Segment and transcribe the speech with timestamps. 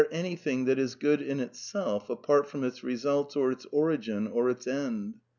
[0.11, 4.65] ^^nything that is good in itself, apart from its results or its origin, or its
[4.65, 5.13] end